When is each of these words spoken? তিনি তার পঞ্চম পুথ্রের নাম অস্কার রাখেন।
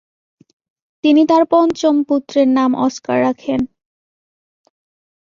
তিনি 1.03 1.21
তার 1.25 1.43
পঞ্চম 1.51 1.95
পুথ্রের 2.07 2.47
নাম 2.49 2.71
অস্কার 2.85 3.17
রাখেন। 3.21 3.59